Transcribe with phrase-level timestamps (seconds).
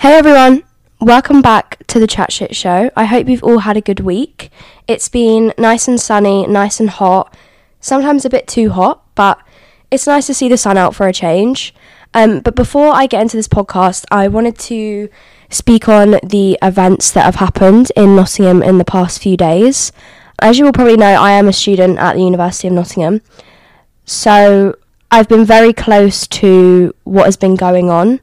[0.00, 0.62] Hey everyone,
[0.98, 2.90] welcome back to the Chat Shit Show.
[2.96, 4.50] I hope you've all had a good week.
[4.88, 7.36] It's been nice and sunny, nice and hot,
[7.80, 9.38] sometimes a bit too hot, but
[9.90, 11.74] it's nice to see the sun out for a change.
[12.14, 15.10] Um, but before I get into this podcast, I wanted to
[15.50, 19.92] speak on the events that have happened in Nottingham in the past few days.
[20.40, 23.20] As you will probably know, I am a student at the University of Nottingham.
[24.06, 24.78] So
[25.10, 28.20] I've been very close to what has been going on.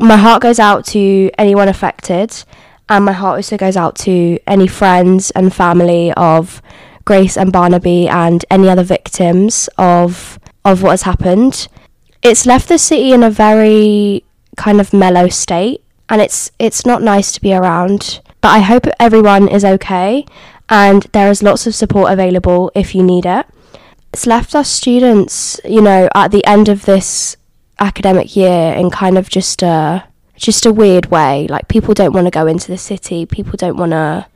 [0.00, 2.44] My heart goes out to anyone affected,
[2.88, 6.62] and my heart also goes out to any friends and family of
[7.04, 11.68] Grace and Barnaby and any other victims of of what has happened.
[12.22, 14.24] It's left the city in a very
[14.56, 18.20] kind of mellow state, and it's it's not nice to be around.
[18.40, 20.24] But I hope everyone is okay,
[20.68, 23.46] and there is lots of support available if you need it
[24.12, 27.36] it's left us students, you know, at the end of this
[27.82, 30.04] academic year in kind of just a
[30.36, 31.46] just a weird way.
[31.48, 33.26] Like people don't want to go into the city.
[33.26, 34.26] People don't want to,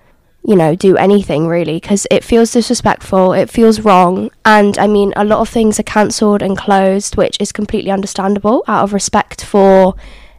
[0.45, 3.33] you know, do anything really because it feels disrespectful.
[3.33, 4.31] It feels wrong.
[4.45, 8.63] And I mean, a lot of things are cancelled and closed, which is completely understandable
[8.69, 9.95] out of respect for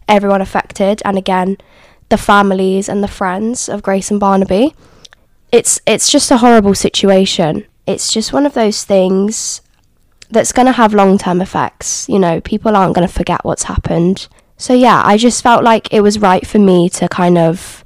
[0.08, 1.02] everyone affected.
[1.04, 1.58] And again,
[2.10, 4.74] the families and the friends of Grace and Barnaby.
[5.52, 9.62] It's it's just a horrible situation it's just one of those things
[10.30, 12.08] that's going to have long term effects.
[12.10, 14.28] You know, people aren't going to forget what's happened.
[14.58, 17.84] So, yeah, I just felt like it was right for me to kind of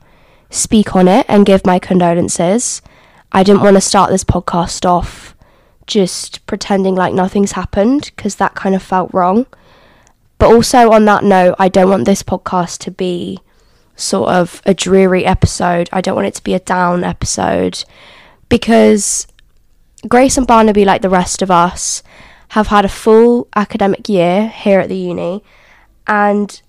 [0.49, 2.81] speak on it and give my condolences.
[3.31, 5.35] I didn't want to start this podcast off
[5.87, 9.45] just pretending like nothing's happened because that kind of felt wrong.
[10.37, 13.39] But also, on that note, I don't want this podcast to be
[13.95, 15.89] sort of a dreary episode.
[15.91, 17.83] I don't want it to be a down episode
[18.49, 19.27] because
[20.07, 22.01] Grace and Barnaby, like the rest of us,
[22.51, 25.43] have had a full academic year here at the uni,
[26.07, 26.61] and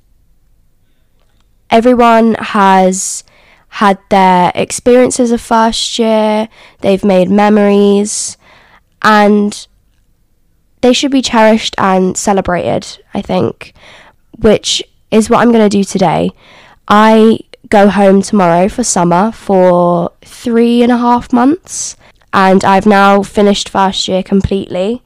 [1.70, 3.24] everyone has
[3.68, 6.48] had their experiences of first year,
[6.80, 8.36] they've made memories,
[9.02, 9.66] and
[10.82, 13.72] they should be cherished and celebrated, I think,
[14.38, 16.30] which is what I'm going to do today.
[16.86, 21.96] I go home tomorrow for summer for three and a half months
[22.32, 25.02] and I've now finished first year completely.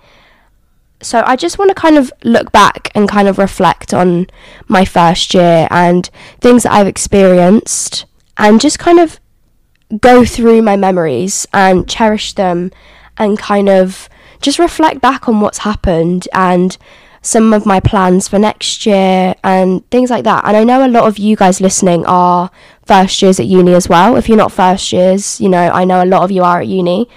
[1.02, 4.26] So I just want to kind of look back and kind of reflect on
[4.66, 6.08] my first year and
[6.40, 8.06] things that I've experienced
[8.38, 9.20] and just kind of
[10.00, 12.72] go through my memories and cherish them
[13.18, 14.08] and kind of
[14.40, 16.76] just reflect back on what's happened and
[17.22, 20.44] some of my plans for next year and things like that.
[20.44, 22.50] And I know a lot of you guys listening are
[22.84, 24.16] first years at uni as well.
[24.16, 26.68] If you're not first years, you know, I know a lot of you are at
[26.68, 27.08] uni.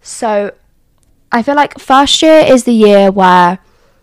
[0.00, 0.52] So
[1.32, 3.58] I feel like first year is the year where,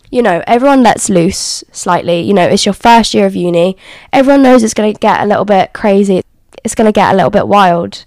[0.10, 2.22] you know, everyone lets loose slightly.
[2.22, 3.78] You know, it's your first year of uni.
[4.14, 6.22] Everyone knows it's going to get a little bit crazy.
[6.64, 8.06] It's going to get a little bit wild.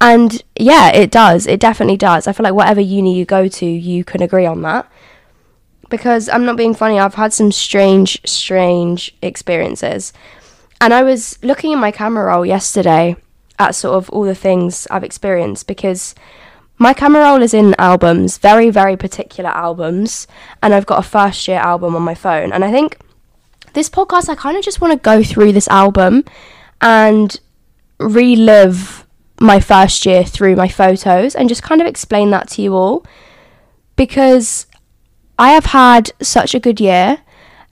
[0.00, 1.46] And yeah, it does.
[1.46, 2.26] It definitely does.
[2.26, 4.90] I feel like whatever uni you go to, you can agree on that
[5.88, 10.12] because I'm not being funny, I've had some strange, strange experiences.
[10.80, 13.16] And I was looking in my camera roll yesterday
[13.58, 16.14] at sort of all the things I've experienced because
[16.78, 20.26] my camera roll is in albums, very, very particular albums,
[20.62, 22.52] and I've got a first year album on my phone.
[22.52, 22.98] And I think
[23.72, 26.24] this podcast, I kind of just want to go through this album
[26.80, 27.40] and
[27.98, 29.06] relive
[29.40, 33.04] my first year through my photos and just kind of explain that to you all
[33.96, 34.66] because
[35.38, 37.18] I have had such a good year.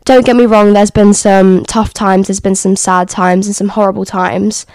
[0.05, 3.57] Don't get me wrong, there's been some tough times, there's been some sad times, and
[3.57, 4.67] some horrible times.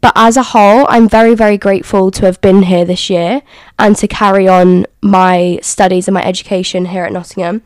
[0.00, 3.42] But as a whole, I'm very, very grateful to have been here this year
[3.78, 7.62] and to carry on my studies and my education here at Nottingham.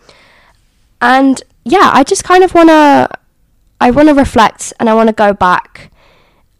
[1.00, 3.08] And yeah, I just kind of want to
[3.80, 5.92] I want to reflect and I want to go back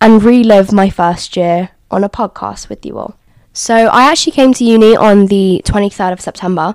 [0.01, 3.17] and relive my first year on a podcast with you all.
[3.53, 6.75] So, I actually came to uni on the 23rd of September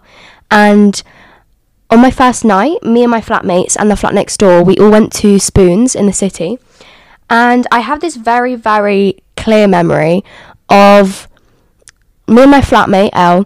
[0.49, 1.03] and
[1.89, 4.91] on my first night, me and my flatmates and the flat next door, we all
[4.91, 6.59] went to Spoons in the city.
[7.29, 10.23] And I have this very, very clear memory
[10.69, 11.27] of
[12.27, 13.45] me and my flatmate, Elle,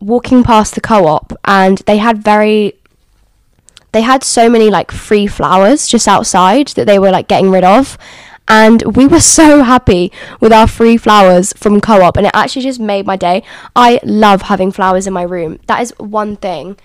[0.00, 2.74] walking past the co op, and they had very.
[3.92, 7.64] They had so many like free flowers just outside that they were like getting rid
[7.64, 7.96] of.
[8.48, 12.62] And we were so happy with our free flowers from co op, and it actually
[12.62, 13.42] just made my day.
[13.74, 15.58] I love having flowers in my room.
[15.66, 16.78] That is one thing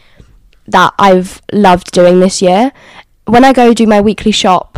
[0.67, 2.71] that I've loved doing this year.
[3.25, 4.70] When I go do my weekly shop,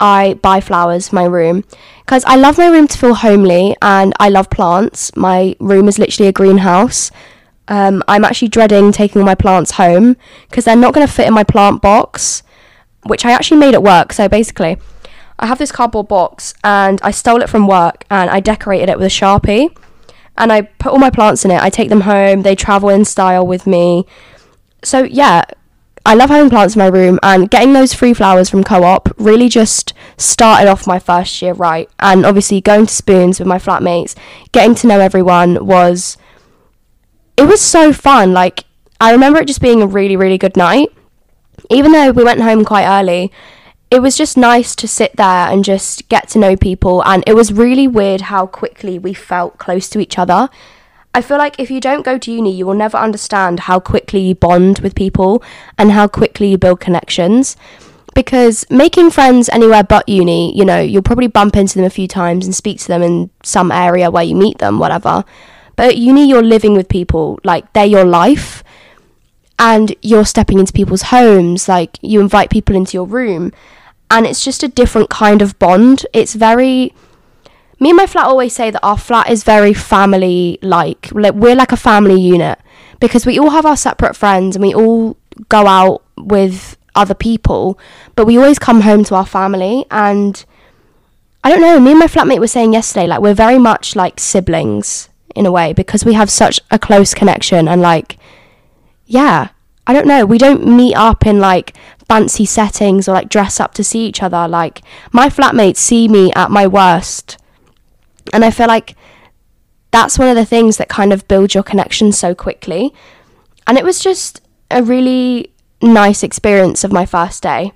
[0.00, 1.64] I buy flowers for my room
[2.00, 5.14] because I love my room to feel homely and I love plants.
[5.16, 7.10] My room is literally a greenhouse.
[7.68, 10.16] Um, I'm actually dreading taking my plants home
[10.48, 12.42] because they're not going to fit in my plant box,
[13.06, 14.12] which I actually made at work.
[14.12, 14.76] So basically,
[15.38, 18.98] I have this cardboard box and I stole it from work and I decorated it
[18.98, 19.76] with a Sharpie
[20.38, 21.60] and I put all my plants in it.
[21.60, 24.06] I take them home, they travel in style with me.
[24.82, 25.44] So, yeah,
[26.06, 29.08] I love having plants in my room and getting those free flowers from co op
[29.18, 31.90] really just started off my first year right.
[31.98, 34.14] And obviously, going to spoons with my flatmates,
[34.52, 36.16] getting to know everyone was.
[37.36, 38.32] It was so fun.
[38.32, 38.64] Like,
[39.00, 40.90] I remember it just being a really, really good night.
[41.70, 43.32] Even though we went home quite early,
[43.90, 47.02] it was just nice to sit there and just get to know people.
[47.04, 50.48] And it was really weird how quickly we felt close to each other.
[51.16, 54.20] I feel like if you don't go to uni, you will never understand how quickly
[54.20, 55.42] you bond with people
[55.78, 57.56] and how quickly you build connections.
[58.14, 62.06] Because making friends anywhere but uni, you know, you'll probably bump into them a few
[62.06, 65.24] times and speak to them in some area where you meet them, whatever.
[65.74, 68.62] But at uni, you're living with people, like they're your life
[69.58, 73.52] and you're stepping into people's homes, like you invite people into your room,
[74.10, 76.04] and it's just a different kind of bond.
[76.12, 76.92] It's very
[77.78, 81.10] me and my flat always say that our flat is very family like.
[81.12, 82.58] Like we're like a family unit
[83.00, 85.16] because we all have our separate friends and we all
[85.48, 87.78] go out with other people,
[88.14, 90.44] but we always come home to our family and
[91.44, 94.18] I don't know, me and my flatmate were saying yesterday like we're very much like
[94.18, 98.18] siblings in a way because we have such a close connection and like
[99.06, 99.48] yeah,
[99.86, 101.74] I don't know, we don't meet up in like
[102.08, 104.48] fancy settings or like dress up to see each other.
[104.48, 104.82] Like
[105.12, 107.38] my flatmates see me at my worst.
[108.32, 108.96] And I feel like
[109.90, 112.92] that's one of the things that kind of builds your connection so quickly.
[113.66, 114.40] And it was just
[114.70, 115.52] a really
[115.82, 117.72] nice experience of my first day.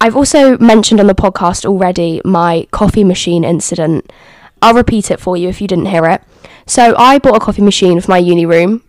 [0.00, 4.12] I've also mentioned on the podcast already my coffee machine incident.
[4.60, 6.22] I'll repeat it for you if you didn't hear it.
[6.66, 8.82] So, I bought a coffee machine for my uni room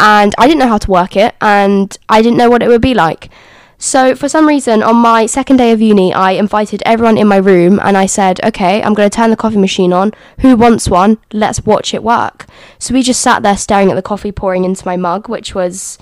[0.00, 2.80] and I didn't know how to work it and I didn't know what it would
[2.80, 3.30] be like.
[3.80, 7.36] So, for some reason, on my second day of uni, I invited everyone in my
[7.36, 10.12] room and I said, okay, I'm going to turn the coffee machine on.
[10.40, 11.18] Who wants one?
[11.32, 12.46] Let's watch it work.
[12.80, 15.96] So, we just sat there staring at the coffee pouring into my mug, which was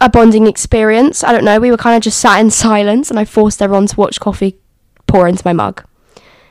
[0.00, 1.22] a bonding experience.
[1.22, 3.86] I don't know, we were kind of just sat in silence and I forced everyone
[3.86, 4.58] to watch coffee
[5.06, 5.84] pour into my mug.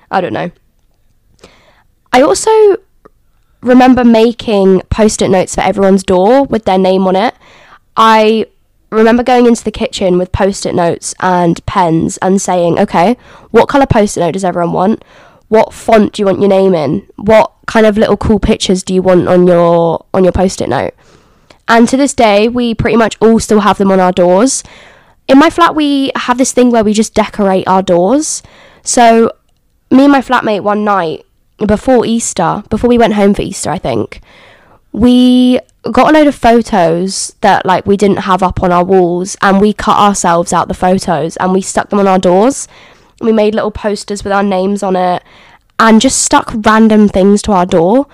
[0.10, 0.51] I don't know.
[2.13, 2.51] I also
[3.62, 7.36] remember making post it notes for everyone's door with their name on it.
[7.98, 8.45] I
[8.92, 13.18] remember going into the kitchen with post it notes and pens and saying, okay,
[13.52, 15.04] what colour post it note does everyone want?
[15.48, 17.08] What font do you want your name in?
[17.16, 20.70] What kind of little cool pictures do you want on your on your post it
[20.70, 20.94] note?
[21.68, 24.64] And to this day, we pretty much all still have them on our doors.
[25.28, 28.44] In my flat, we have this thing where we just decorate our doors.
[28.84, 29.32] So,
[29.90, 31.26] me and my flatmate one night,
[31.66, 34.22] before Easter, before we went home for Easter, I think,
[34.92, 35.60] we
[35.90, 39.60] got a load of photos that like we didn't have up on our walls and
[39.60, 42.68] we cut ourselves out the photos and we stuck them on our doors.
[43.20, 45.24] We made little posters with our names on it
[45.80, 48.08] and just stuck random things to our door.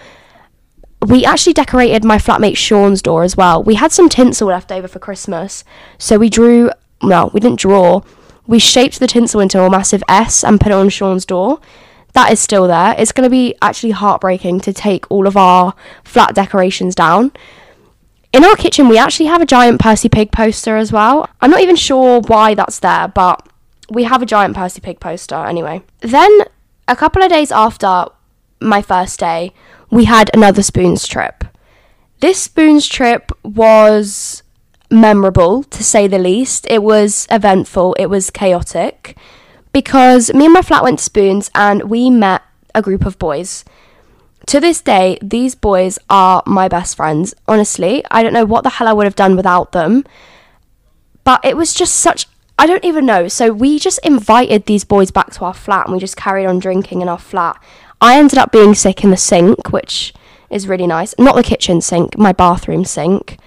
[1.06, 3.62] We actually decorated my flatmate Sean's door as well.
[3.62, 5.64] We had some tinsel left over for Christmas,
[5.98, 6.72] so we drew.
[7.04, 8.02] No, we didn't draw.
[8.48, 11.60] We shaped the tinsel into a massive S and put it on Sean's door
[12.18, 12.96] that is still there.
[12.98, 17.32] It's going to be actually heartbreaking to take all of our flat decorations down.
[18.34, 21.30] In our kitchen, we actually have a giant Percy Pig poster as well.
[21.42, 23.48] I'm not even sure why that's there, but
[23.92, 25.84] we have a giant Percy Pig poster anyway.
[26.00, 26.40] Then,
[26.88, 28.06] a couple of days after
[28.60, 29.54] my first day,
[29.92, 31.44] we had another spoons trip.
[32.20, 34.42] This spoons trip was
[34.90, 36.66] memorable to say the least.
[36.68, 39.16] It was eventful, it was chaotic
[39.78, 42.42] because me and my flat went to Spoons and we met
[42.74, 43.64] a group of boys.
[44.48, 47.36] To this day, these boys are my best friends.
[47.48, 50.04] Honestly, I don't know what the hell I would have done without them.
[51.24, 52.26] But it was just such
[52.58, 53.28] I don't even know.
[53.28, 56.58] So we just invited these boys back to our flat and we just carried on
[56.58, 57.62] drinking in our flat.
[58.02, 60.12] I ended up being sick in the sink, which
[60.50, 61.14] is really nice.
[61.20, 63.38] Not the kitchen sink, my bathroom sink,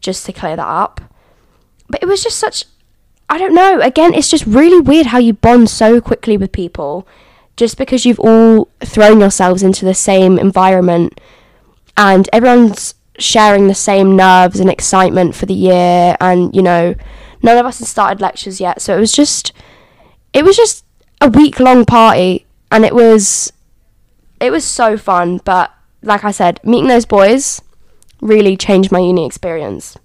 [0.00, 1.00] just to clear that up.
[1.88, 2.64] But it was just such
[3.30, 3.80] I don't know.
[3.80, 7.06] Again, it's just really weird how you bond so quickly with people
[7.56, 11.20] just because you've all thrown yourselves into the same environment
[11.96, 16.94] and everyone's sharing the same nerves and excitement for the year and you know
[17.42, 18.82] none of us had started lectures yet.
[18.82, 19.52] So it was just
[20.32, 20.84] it was just
[21.20, 23.52] a week long party and it was
[24.40, 25.40] it was so fun.
[25.44, 25.72] But
[26.02, 27.60] like i said meeting those boys
[28.20, 29.96] really changed my uni experience.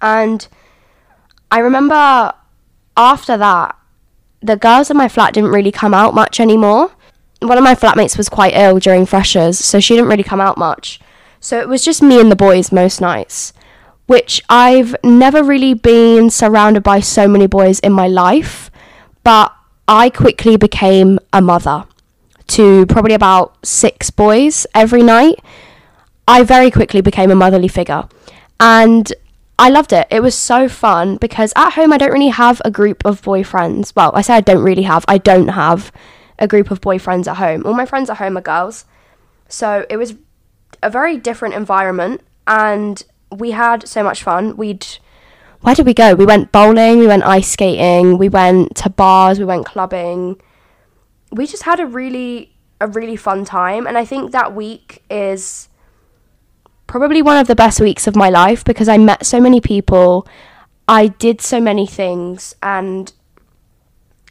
[0.00, 0.46] And
[1.50, 2.32] I remember
[2.96, 3.76] after that,
[4.40, 6.92] the girls in my flat didn't really come out much anymore.
[7.40, 10.58] One of my flatmates was quite ill during freshers, so she didn't really come out
[10.58, 11.00] much.
[11.40, 13.52] So it was just me and the boys most nights,
[14.06, 18.70] which I've never really been surrounded by so many boys in my life.
[19.24, 19.54] But
[19.88, 21.84] I quickly became a mother
[22.48, 25.40] to probably about six boys every night.
[26.28, 28.08] I very quickly became a motherly figure.
[28.58, 29.12] And
[29.60, 30.06] I loved it.
[30.10, 33.92] It was so fun because at home I don't really have a group of boyfriends.
[33.94, 35.04] Well, I say I don't really have.
[35.06, 35.92] I don't have
[36.38, 37.66] a group of boyfriends at home.
[37.66, 38.86] All my friends at home are girls.
[39.48, 40.14] So it was
[40.82, 44.56] a very different environment and we had so much fun.
[44.56, 44.86] We'd
[45.60, 46.14] where did we go?
[46.14, 50.40] We went bowling, we went ice skating, we went to bars, we went clubbing.
[51.32, 55.68] We just had a really a really fun time and I think that week is
[56.90, 60.26] probably one of the best weeks of my life because I met so many people.
[60.88, 63.12] I did so many things and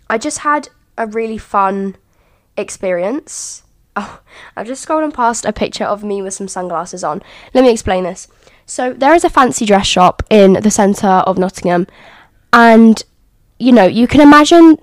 [0.09, 1.95] I just had a really fun
[2.57, 3.63] experience.
[3.95, 4.21] Oh,
[4.55, 7.21] I've just scrolled past a picture of me with some sunglasses on.
[7.53, 8.29] Let me explain this.
[8.65, 11.85] So, there is a fancy dress shop in the centre of Nottingham,
[12.53, 13.03] and
[13.57, 14.77] you know, you can imagine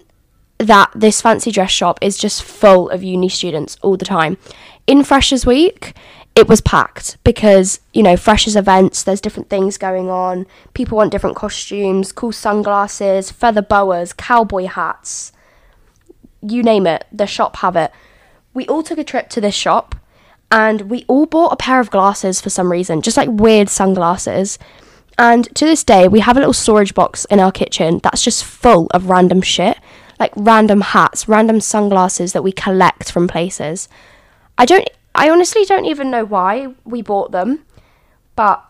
[0.59, 4.37] that this fancy dress shop is just full of uni students all the time.
[4.87, 5.95] In Freshers Week,
[6.37, 10.47] it was packed because you know freshers events there's different things going on.
[10.75, 15.33] People want different costumes cool sunglasses feather boas cowboy hats
[16.43, 17.91] you name it the shop have it.
[18.53, 19.97] We all took a trip to this shop
[20.53, 24.59] and we all bought a pair of glasses for some reason just like weird sunglasses.
[25.19, 28.45] And to this day we have a little storage box in our kitchen that's just
[28.45, 29.79] full of random shit
[30.21, 33.89] like random hats random sunglasses that we collect from places.
[34.59, 37.65] I don't I honestly don't even know why we bought them,
[38.35, 38.65] but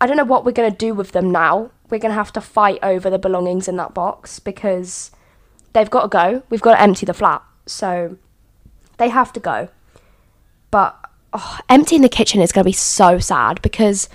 [0.00, 1.70] I don't know what we're going to do with them now.
[1.90, 5.10] We're going to have to fight over the belongings in that box because
[5.72, 6.42] they've got to go.
[6.50, 7.42] We've got to empty the flat.
[7.66, 8.16] So
[8.98, 9.68] they have to go.
[10.70, 10.96] But
[11.32, 14.08] oh, emptying the kitchen is going to be so sad because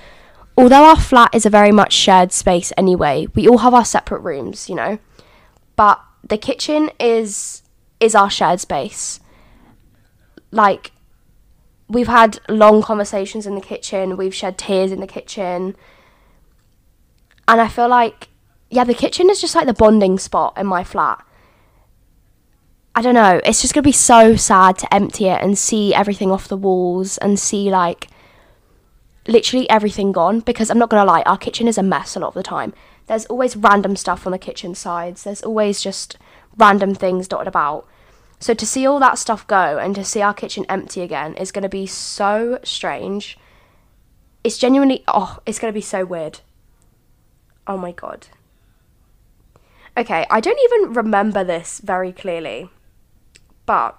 [0.57, 4.19] although our flat is a very much shared space anyway, we all have our separate
[4.19, 4.99] rooms, you know.
[5.75, 7.63] But the kitchen is
[7.99, 9.19] is our shared space.
[10.51, 10.91] Like
[11.87, 15.75] we've had long conversations in the kitchen, we've shed tears in the kitchen.
[17.47, 18.29] And I feel like,
[18.69, 21.23] yeah, the kitchen is just like the bonding spot in my flat.
[22.95, 25.93] I don't know, it's just going to be so sad to empty it and see
[25.95, 28.07] everything off the walls and see like
[29.27, 32.19] literally everything gone because I'm not going to lie, our kitchen is a mess a
[32.19, 32.71] lot of the time.
[33.07, 36.17] There's always random stuff on the kitchen sides, there's always just
[36.55, 37.87] random things dotted about.
[38.43, 41.53] So to see all that stuff go and to see our kitchen empty again is
[41.53, 43.37] going to be so strange.
[44.43, 46.41] It's genuinely, oh, it's going to be so weird.
[47.67, 48.27] Oh my god.
[49.95, 52.69] Okay, I don't even remember this very clearly,
[53.65, 53.97] but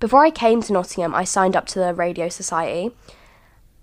[0.00, 2.96] before I came to Nottingham, I signed up to the Radio Society,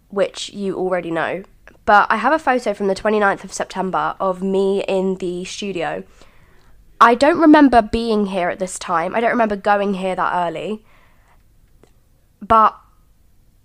[0.10, 1.44] which you already know.
[1.86, 6.04] But I have a photo from the 29th of September of me in the studio
[7.04, 9.14] I don't remember being here at this time.
[9.14, 10.86] I don't remember going here that early.
[12.40, 12.80] But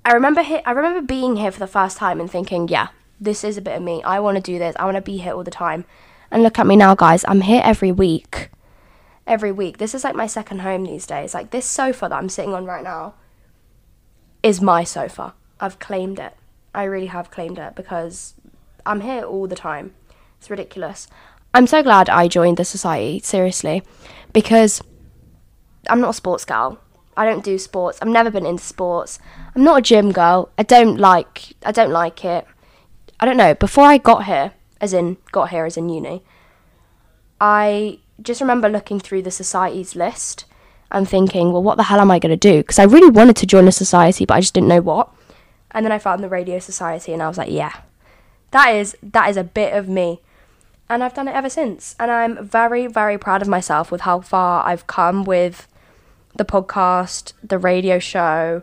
[0.05, 2.89] I remember he- I remember being here for the first time and thinking, yeah,
[3.21, 4.03] this is a bit of me.
[4.03, 4.75] I want to do this.
[4.77, 5.85] I want to be here all the time.
[6.33, 7.25] And look at me now, guys.
[7.29, 8.51] I'm here every week.
[9.25, 9.79] Every week.
[9.79, 11.33] This is like my second home these days.
[11.33, 13.15] Like this sofa that I'm sitting on right now
[14.43, 15.35] is my sofa.
[15.61, 16.35] I've claimed it.
[16.75, 18.35] I really have claimed it because
[18.85, 19.95] I'm here all the time.
[20.41, 21.07] It's ridiculous.
[21.59, 23.83] I'm so glad I joined the society, seriously,
[24.33, 24.81] because
[25.91, 26.79] I'm not a sports girl.
[27.17, 27.99] I don't do sports.
[28.01, 29.19] I've never been into sports.
[29.57, 30.51] I'm not a gym girl.
[30.57, 32.47] I don't like I don't like it.
[33.19, 33.55] I don't know.
[33.55, 36.23] Before I got here, as in got here as in uni,
[37.41, 40.45] I just remember looking through the society's list
[40.93, 42.59] and thinking, well, what the hell am I going to do?
[42.59, 45.13] Because I really wanted to join a society, but I just didn't know what.
[45.73, 47.81] And then I found the radio society, and I was like, yeah,
[48.53, 50.21] that is that is a bit of me
[50.91, 51.95] and I've done it ever since.
[51.99, 55.69] And I'm very, very proud of myself with how far I've come with
[56.35, 58.63] the podcast, the radio show.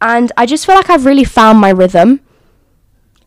[0.00, 2.20] And I just feel like I've really found my rhythm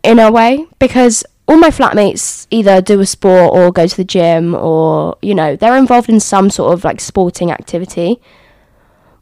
[0.03, 4.03] in a way because all my flatmates either do a sport or go to the
[4.03, 8.19] gym or, you know, they're involved in some sort of like sporting activity,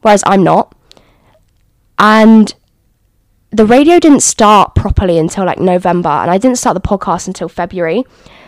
[0.02, 0.74] whereas I'm not.
[1.98, 2.54] And
[3.54, 7.48] the radio didn't start properly until like November, and I didn't start the podcast until
[7.48, 8.04] February.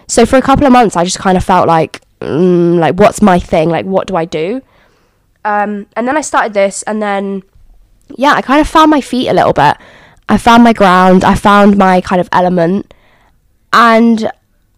[0.08, 3.22] So for a couple of months, I just kind of felt like, mm, like, what's
[3.22, 3.68] my thing?
[3.68, 4.62] Like, what do I do?
[5.44, 7.44] Um, and then I started this, and then,
[8.16, 9.76] yeah, I kind of found my feet a little bit.
[10.28, 11.22] I found my ground.
[11.22, 12.92] I found my kind of element,
[13.72, 14.30] and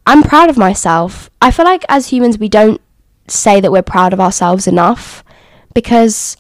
[0.07, 1.31] I'm proud of myself.
[1.41, 2.83] I feel like as humans, we don't
[3.29, 5.25] say that we're proud of ourselves enough
[5.73, 6.37] because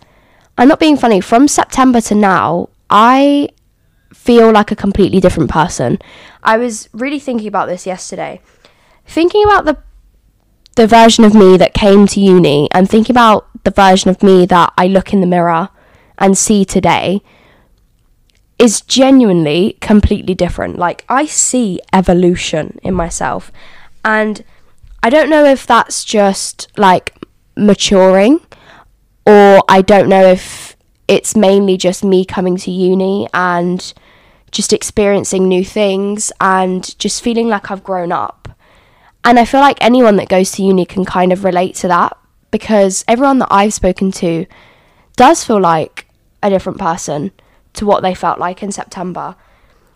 [0.59, 1.23] I'm not being funny.
[1.23, 3.50] From September to now, I
[4.19, 5.99] feel like a completely different person.
[6.43, 8.41] I was really thinking about this yesterday.
[9.07, 9.79] Thinking about the
[10.75, 14.47] the version of me that came to uni and thinking about the version of me
[14.47, 15.71] that I look in the mirror
[16.19, 17.21] and see today
[18.61, 20.79] is genuinely completely different.
[20.79, 23.51] Like, I see evolution in myself.
[24.05, 24.45] And
[25.03, 27.13] I don't know if that's just like
[27.57, 28.41] maturing
[29.27, 30.77] or I don't know if
[31.09, 33.93] it's mainly just me coming to uni and
[34.50, 38.49] just experiencing new things and just feeling like I've grown up.
[39.25, 42.17] And I feel like anyone that goes to uni can kind of relate to that
[42.50, 44.47] because everyone that I've spoken to
[45.17, 46.07] does feel like
[46.43, 47.33] a different person
[47.75, 49.37] to what they felt like in September.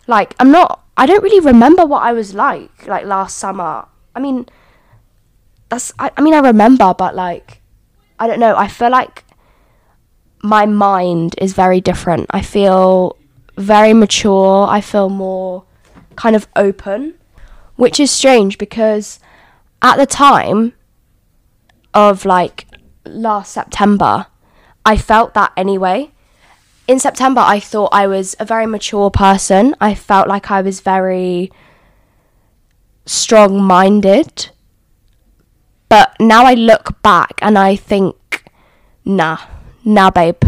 [0.07, 3.87] Like, I'm not, I don't really remember what I was like, like last summer.
[4.15, 4.47] I mean,
[5.69, 7.61] that's, I, I mean, I remember, but like,
[8.19, 9.23] I don't know, I feel like
[10.43, 12.27] my mind is very different.
[12.29, 13.17] I feel
[13.57, 15.65] very mature, I feel more
[16.15, 17.15] kind of open,
[17.75, 19.19] which is strange because
[19.81, 20.73] at the time
[21.93, 22.67] of like
[23.05, 24.27] last September,
[24.85, 26.11] I felt that anyway
[26.87, 29.75] in September, I thought I was a very mature person.
[29.79, 31.51] I felt like I was very
[33.05, 34.49] strong minded.
[35.87, 38.43] But now I look back and I think,
[39.05, 39.37] nah,
[39.85, 40.43] nah, babe,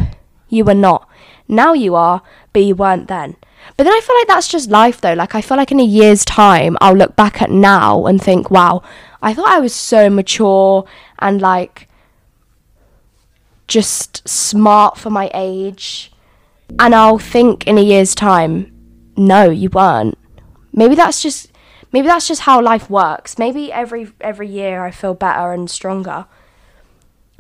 [0.50, 1.08] you were not.
[1.48, 2.22] Now you are,
[2.56, 3.36] but you weren't then.
[3.76, 5.14] But then I feel like that's just life though.
[5.14, 8.50] Like, I feel like in a year's time, I'll look back at now and think,
[8.50, 8.82] wow,
[9.22, 10.86] I thought I was so mature
[11.20, 11.90] and like
[13.68, 16.14] just smart for my age
[16.80, 18.72] and I'll think in a year's time,
[19.18, 20.18] no, you weren't.
[20.72, 21.52] Maybe that's just
[21.92, 23.38] maybe that's just how life works.
[23.38, 26.26] Maybe every every year I feel better and stronger.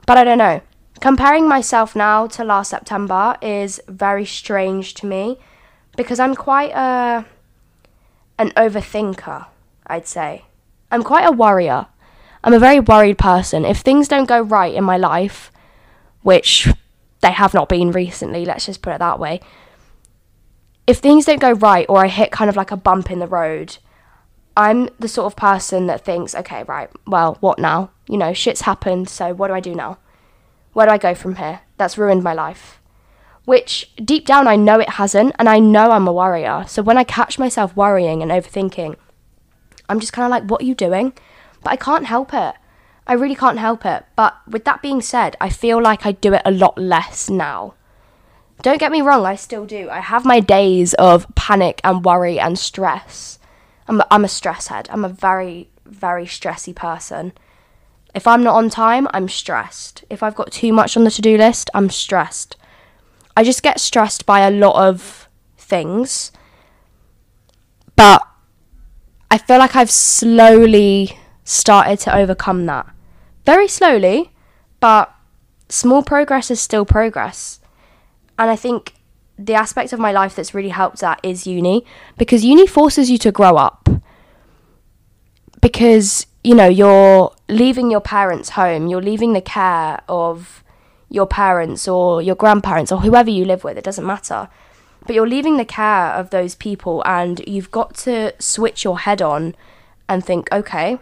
[0.05, 0.59] But I don't know.
[0.99, 5.37] Comparing myself now to last September is very strange to me
[5.95, 7.25] because I'm quite a
[8.37, 9.45] an overthinker,
[9.87, 10.45] I'd say.
[10.91, 11.87] I'm quite a worrier.
[12.43, 13.65] I'm a very worried person.
[13.65, 15.51] If things don't go right in my life,
[16.21, 16.67] which
[17.21, 19.39] they have not been recently, let's just put it that way.
[20.85, 23.27] If things don't go right or I hit kind of like a bump in the
[23.27, 23.77] road,
[24.55, 27.91] I'm the sort of person that thinks, okay, right, well, what now?
[28.07, 29.97] You know, shit's happened, so what do I do now?
[30.75, 31.61] Where do I go from here?
[31.77, 32.81] That's ruined my life.
[33.45, 36.65] Which deep down I know it hasn't, and I know I'm a worrier.
[36.67, 38.97] So when I catch myself worrying and overthinking,
[39.87, 41.13] I'm just kind of like, what are you doing?
[41.63, 42.55] But I can't help it.
[43.07, 44.03] I really can't help it.
[44.17, 47.75] But with that being said, I feel like I do it a lot less now.
[48.61, 49.89] Don't get me wrong, I still do.
[49.89, 53.39] I have my days of panic and worry and stress.
[53.87, 54.89] I'm a, I'm a stress head.
[54.91, 57.31] I'm a very, very stressy person.
[58.15, 60.03] If I'm not on time, I'm stressed.
[60.09, 62.55] If I've got too much on the to do list, I'm stressed.
[63.37, 66.31] I just get stressed by a lot of things.
[67.95, 68.25] But
[69.29, 72.87] I feel like I've slowly started to overcome that
[73.45, 74.31] very slowly,
[74.79, 75.13] but
[75.69, 77.59] small progress is still progress.
[78.37, 78.93] And I think
[79.37, 81.85] the aspect of my life that's really helped that is uni
[82.17, 83.87] because uni forces you to grow up.
[85.61, 90.63] Because, you know, you're leaving your parents' home, you're leaving the care of
[91.09, 94.49] your parents or your grandparents or whoever you live with, it doesn't matter.
[95.05, 99.21] But you're leaving the care of those people and you've got to switch your head
[99.21, 99.55] on
[100.09, 100.99] and think, okay,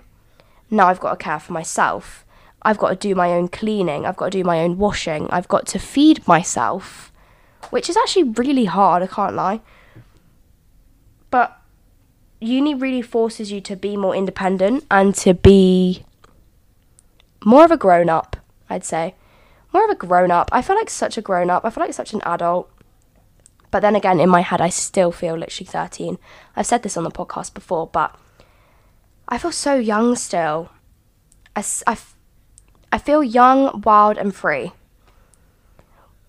[0.69, 2.23] now I've got to care for myself
[2.65, 5.47] I've got to do my own cleaning, I've got to do my own washing, I've
[5.47, 7.11] got to feed myself,
[7.69, 9.61] which is actually really hard, I can't lie.
[11.29, 11.59] But
[12.43, 16.03] uni really forces you to be more independent and to be
[17.43, 18.37] more of a grown up,
[18.69, 19.15] I'd say.
[19.73, 20.49] More of a grown up.
[20.51, 21.65] I feel like such a grown up.
[21.65, 22.69] I feel like such an adult.
[23.71, 26.19] But then again, in my head, I still feel literally 13.
[26.55, 28.15] I've said this on the podcast before, but
[29.27, 30.69] I feel so young still.
[31.55, 31.97] I, I,
[32.91, 34.73] I feel young, wild, and free.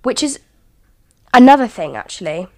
[0.02, 0.40] Which is
[1.34, 2.48] another thing, actually.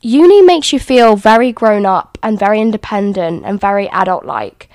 [0.00, 4.68] Uni makes you feel very grown up and very independent and very adult like.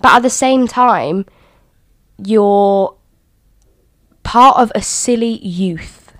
[0.00, 1.26] But at the same time,
[2.16, 2.94] you're
[4.22, 6.12] part of a silly youth.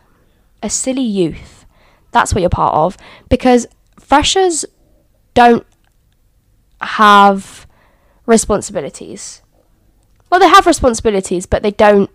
[0.62, 1.64] A silly youth.
[2.10, 2.96] That's what you're part of.
[3.28, 3.66] Because
[3.98, 4.64] freshers
[5.34, 5.64] don't
[6.80, 7.66] have
[8.26, 9.42] responsibilities
[10.30, 12.10] well, they have responsibilities, but they don't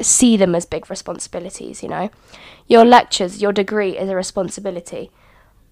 [0.00, 2.10] see them as big responsibilities, you know.
[2.66, 5.10] Your lectures, your degree is a responsibility.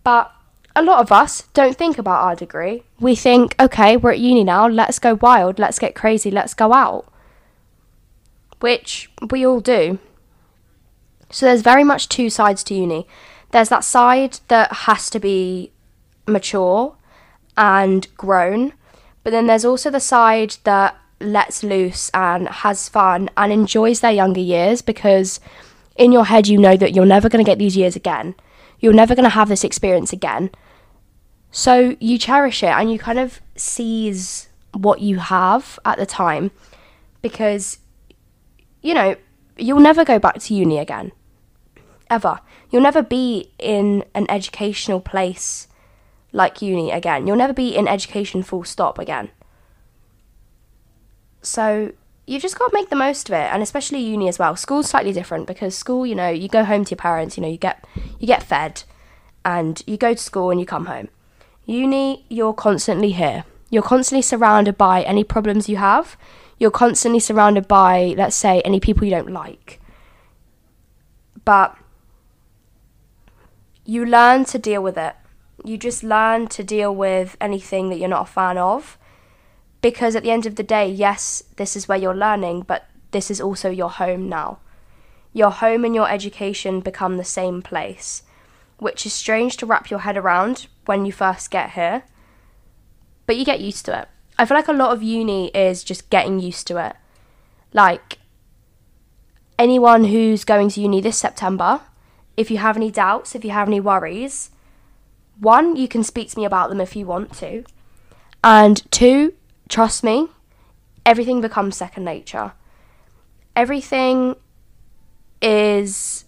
[0.05, 0.33] But
[0.75, 2.83] a lot of us don't think about our degree.
[2.99, 6.73] We think, okay, we're at uni now, let's go wild, let's get crazy, let's go
[6.73, 7.07] out.
[8.61, 9.99] Which we all do.
[11.31, 13.07] So there's very much two sides to uni.
[13.51, 15.73] There's that side that has to be
[16.27, 16.97] mature
[17.57, 18.73] and grown,
[19.25, 24.13] but then there's also the side that lets loose and has fun and enjoys their
[24.13, 25.39] younger years because
[25.97, 28.35] in your head you know that you're never going to get these years again.
[28.83, 30.51] You're never going to have this experience again.
[31.51, 36.51] So you cherish it and you kind of seize what you have at the time
[37.23, 37.79] because,
[38.83, 39.17] you know,
[39.57, 41.13] you'll never go back to uni again.
[42.11, 42.41] Ever.
[42.71, 45.69] You'll never be in an educational place
[46.33, 47.27] like uni again.
[47.27, 49.31] You'll never be in education full stop again.
[51.43, 51.93] So
[52.27, 54.55] you just got to make the most of it, and especially uni as well.
[54.57, 57.49] School's slightly different because school, you know, you go home to your parents, you know,
[57.49, 57.85] you get
[58.19, 58.85] you get fed,
[59.45, 61.09] and you go to school and you come home.
[61.65, 63.45] Uni, you're constantly here.
[63.71, 66.17] You're constantly surrounded by any problems you have.
[66.59, 69.81] You're constantly surrounded by, let's say, any people you don't like.
[71.45, 71.77] But
[73.85, 75.15] you learn to deal with it.
[75.65, 78.99] You just learn to deal with anything that you're not a fan of.
[79.83, 83.31] Because at the end of the day, yes, this is where you're learning, but this
[83.31, 84.61] is also your home now.
[85.33, 88.23] Your home and your education become the same place,
[88.79, 92.05] which is strange to wrap your head around when you first get here,
[93.27, 94.09] but you get used to it.
[94.39, 96.97] I feel like a lot of uni is just getting used to it.
[97.73, 98.19] Like,
[99.59, 101.81] anyone who's going to uni this September,
[102.37, 104.51] if you have any doubts, if you have any worries,
[105.39, 107.65] one, you can speak to me about them if you want to.
[108.45, 109.35] And two,
[109.69, 110.29] trust me,
[111.05, 112.53] everything becomes second nature.
[113.55, 114.37] Everything
[115.41, 116.25] is.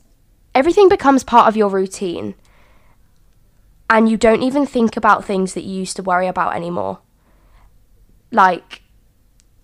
[0.55, 2.35] Everything becomes part of your routine.
[3.91, 7.01] And you don't even think about things that you used to worry about anymore.
[8.31, 8.83] Like,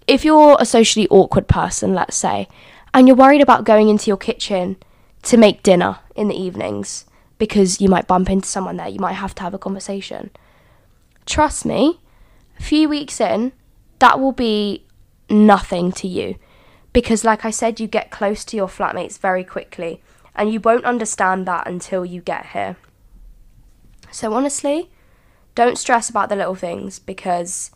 [0.07, 2.49] if you're a socially awkward person, let's say,
[2.93, 4.77] and you're worried about going into your kitchen
[5.23, 7.07] to make dinner in the evenings
[7.39, 10.31] because you might bump into someone there, you might have to have a conversation.
[11.27, 12.01] Trust me,
[12.59, 13.53] a few weeks in,
[14.01, 14.85] that will be
[15.31, 16.37] nothing to you
[16.93, 20.03] because, like I said, you get close to your flatmates very quickly
[20.35, 22.77] and you won't understand that until you get here.
[24.11, 24.91] So, honestly,
[25.55, 27.71] don't stress about the little things because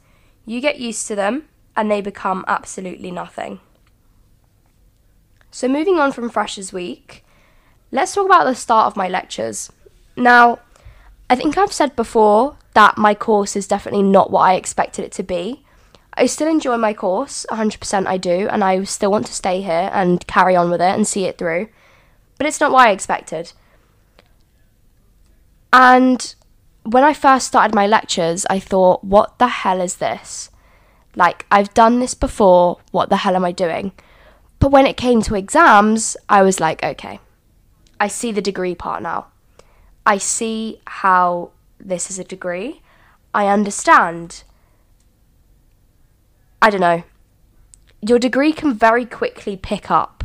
[0.44, 3.60] you get used to them and they become absolutely nothing.
[5.50, 7.24] So, moving on from Freshers Week,
[7.92, 9.70] let's talk about the start of my lectures.
[10.16, 10.58] Now,
[11.30, 15.12] I think I've said before that my course is definitely not what I expected it
[15.12, 15.63] to be.
[16.16, 19.90] I still enjoy my course, 100% I do, and I still want to stay here
[19.92, 21.68] and carry on with it and see it through.
[22.38, 23.52] But it's not what I expected.
[25.72, 26.34] And
[26.84, 30.50] when I first started my lectures, I thought, what the hell is this?
[31.16, 33.92] Like, I've done this before, what the hell am I doing?
[34.60, 37.20] But when it came to exams, I was like, okay,
[37.98, 39.26] I see the degree part now.
[40.06, 42.82] I see how this is a degree.
[43.32, 44.44] I understand.
[46.64, 47.04] I don't know.
[48.00, 50.24] Your degree can very quickly pick up.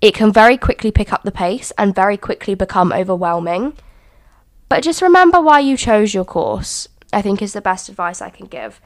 [0.00, 3.74] It can very quickly pick up the pace and very quickly become overwhelming
[4.68, 8.30] but just remember why you chose your course, I think is the best advice I
[8.30, 8.80] can give.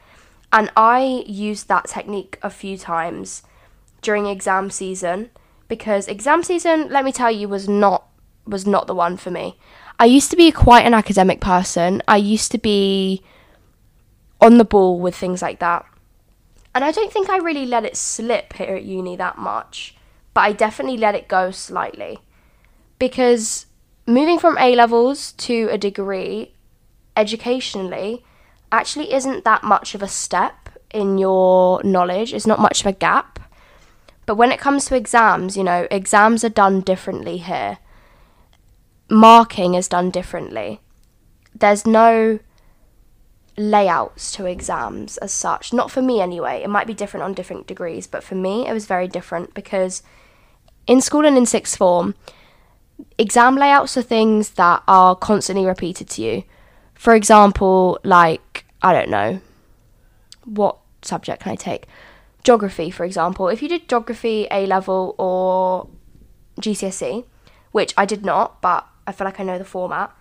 [0.51, 3.43] And I used that technique a few times
[4.01, 5.29] during exam season
[5.67, 8.07] because exam season, let me tell you, was not
[8.45, 9.57] was not the one for me.
[9.99, 12.01] I used to be quite an academic person.
[12.07, 13.23] I used to be
[14.41, 15.85] on the ball with things like that.
[16.75, 19.95] And I don't think I really let it slip here at uni that much,
[20.33, 22.19] but I definitely let it go slightly.
[22.97, 23.67] Because
[24.07, 26.53] moving from A levels to a degree
[27.15, 28.25] educationally
[28.71, 32.91] actually isn't that much of a step in your knowledge, it's not much of a
[32.91, 33.39] gap.
[34.25, 37.79] But when it comes to exams, you know, exams are done differently here.
[39.09, 40.79] Marking is done differently.
[41.53, 42.39] There's no
[43.57, 45.73] layouts to exams as such.
[45.73, 46.61] Not for me anyway.
[46.63, 50.03] It might be different on different degrees, but for me it was very different because
[50.87, 52.15] in school and in sixth form,
[53.17, 56.43] exam layouts are things that are constantly repeated to you.
[56.93, 59.41] For example, like, I don't know,
[60.45, 61.87] what subject can I take?
[62.43, 63.47] Geography, for example.
[63.47, 65.87] If you did geography A level or
[66.59, 67.25] GCSE,
[67.71, 70.15] which I did not, but I feel like I know the format,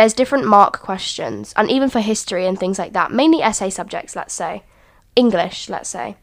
[0.00, 4.16] there's different mark questions, and even for history and things like that, mainly essay subjects,
[4.16, 4.62] let's say,
[5.14, 6.16] English, let's say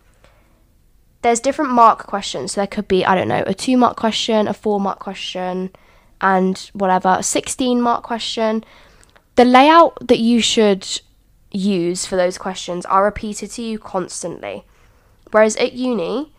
[1.22, 2.54] there's different mark questions.
[2.54, 5.70] So there could be, I don't know, a two mark question, a four mark question,
[6.22, 8.64] and whatever, a 16 mark question.
[9.36, 11.02] The layout that you should
[11.52, 14.66] use for those questions are repeated to you constantly.
[15.30, 16.34] Whereas at uni,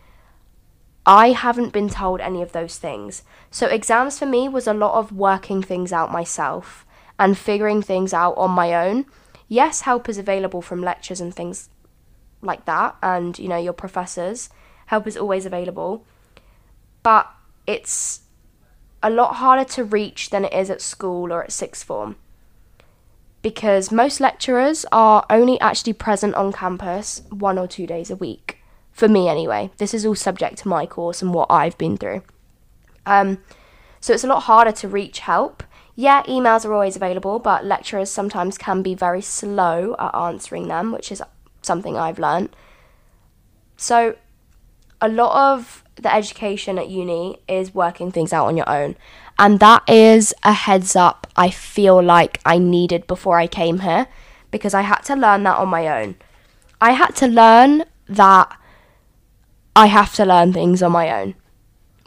[1.05, 3.23] I haven't been told any of those things.
[3.49, 6.85] So exams for me was a lot of working things out myself
[7.19, 9.05] and figuring things out on my own.
[9.47, 11.69] Yes, help is available from lectures and things
[12.41, 14.49] like that and you know your professors.
[14.87, 16.05] Help is always available.
[17.03, 17.29] But
[17.67, 18.21] it's
[19.03, 22.15] a lot harder to reach than it is at school or at sixth form.
[23.41, 28.57] Because most lecturers are only actually present on campus one or two days a week.
[28.91, 29.71] For me anyway.
[29.77, 32.23] This is all subject to my course and what i've been through.
[33.05, 33.39] Um,
[34.01, 35.63] so it's a lot harder to reach help
[35.99, 40.93] yeah, emails are always available, but lecturers sometimes can be very slow at answering them,
[40.93, 41.21] which is
[41.61, 42.55] something I've learned.
[43.75, 44.15] So,
[45.01, 48.95] a lot of the education at uni is working things out on your own.
[49.37, 54.07] And that is a heads up I feel like I needed before I came here
[54.51, 56.15] because I had to learn that on my own.
[56.79, 58.57] I had to learn that
[59.75, 61.35] I have to learn things on my own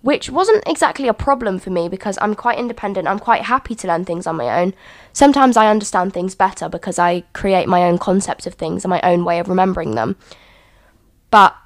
[0.02, 3.06] which wasn't exactly a problem for me because I'm quite independent.
[3.06, 4.74] I'm quite happy to learn things on my own.
[5.12, 9.00] Sometimes I understand things better because I create my own concepts of things and my
[9.02, 10.16] own way of remembering them.
[11.30, 11.56] But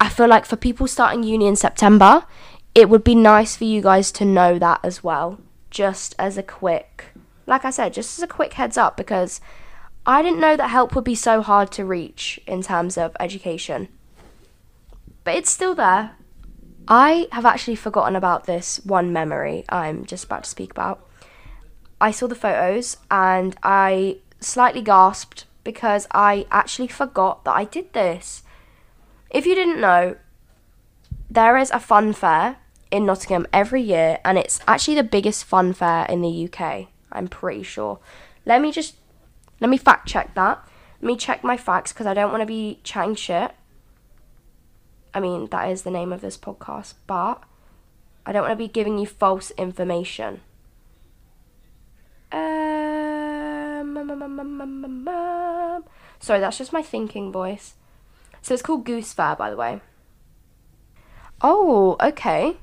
[0.00, 2.26] I feel like for people starting uni in September,
[2.74, 5.38] it would be nice for you guys to know that as well.
[5.70, 7.04] Just as a quick,
[7.46, 9.40] like I said, just as a quick heads up because
[10.04, 13.88] I didn't know that help would be so hard to reach in terms of education.
[15.22, 16.16] But it's still there
[16.88, 21.06] I have actually forgotten about this one memory I'm just about to speak about.
[22.00, 27.92] I saw the photos and I slightly gasped because I actually forgot that I did
[27.92, 28.42] this.
[29.30, 30.16] If you didn't know,
[31.30, 32.56] there is a fun fair
[32.90, 37.28] in Nottingham every year and it's actually the biggest fun fair in the UK, I'm
[37.28, 38.00] pretty sure.
[38.44, 38.96] Let me just
[39.60, 40.66] let me fact check that.
[41.00, 43.52] Let me check my facts because I don't want to be chatting shit.
[45.14, 47.42] I mean, that is the name of this podcast, but
[48.24, 50.40] I don't want to be giving you false information.
[52.32, 53.94] Um,
[56.18, 57.74] sorry, that's just my thinking voice.
[58.40, 59.80] So it's called Goose Fair, by the way.
[61.40, 62.56] Oh, okay.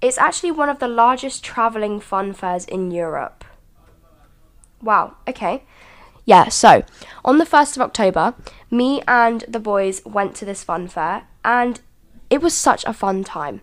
[0.00, 3.44] It's actually one of the largest travelling fun fairs in Europe.
[4.82, 5.64] Wow, okay.
[6.26, 6.82] Yeah, so
[7.24, 8.34] on the 1st of October,
[8.68, 11.80] me and the boys went to this fun fair and
[12.28, 13.60] it was such a fun time.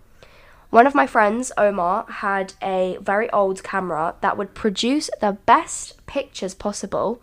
[0.70, 6.04] One of my friends, Omar, had a very old camera that would produce the best
[6.06, 7.20] pictures possible,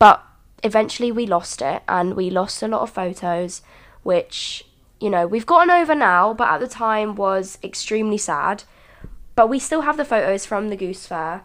[0.00, 0.22] but
[0.64, 3.62] eventually we lost it and we lost a lot of photos,
[4.02, 4.64] which,
[5.00, 8.64] you know, we've gotten over now, but at the time was extremely sad.
[9.36, 11.44] But we still have the photos from the Goose Fair.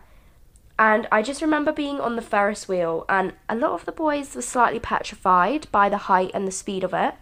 [0.79, 4.35] And I just remember being on the Ferris wheel, and a lot of the boys
[4.35, 7.15] were slightly petrified by the height and the speed of it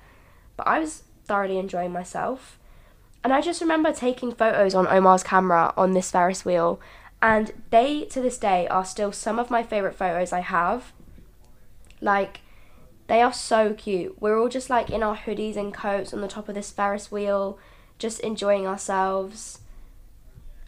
[0.57, 2.59] but I was thoroughly enjoying myself.
[3.23, 6.79] And I just remember taking photos on Omar's camera on this Ferris wheel,
[7.21, 10.93] and they to this day are still some of my favorite photos I have.
[12.01, 12.41] Like,
[13.07, 14.19] they are so cute.
[14.21, 17.11] We're all just like in our hoodies and coats on the top of this Ferris
[17.11, 17.57] wheel,
[17.97, 19.59] just enjoying ourselves.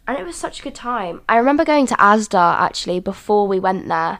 [0.08, 1.20] And it was such a good time.
[1.28, 4.18] I remember going to Asda actually before we went there,